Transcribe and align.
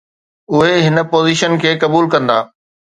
اهي 0.53 0.75
هن 0.85 0.97
پوزيشن 1.11 1.51
کي 1.63 1.71
قبول 1.85 2.13
ڪندا 2.13 2.37